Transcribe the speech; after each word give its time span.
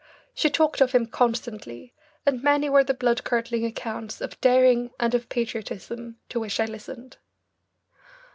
She 0.33 0.49
talked 0.49 0.81
of 0.81 0.93
him 0.93 1.05
constantly, 1.05 1.93
and 2.25 2.41
many 2.41 2.71
were 2.71 2.83
the 2.83 2.95
blood 2.95 3.23
curdling 3.23 3.63
accounts 3.67 4.19
of 4.19 4.41
daring 4.41 4.89
and 4.99 5.13
of 5.13 5.29
patriotism 5.29 6.17
to 6.29 6.39
which 6.39 6.59
I 6.59 6.65
listened. 6.65 7.17